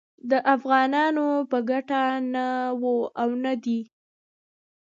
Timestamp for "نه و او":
2.33-3.29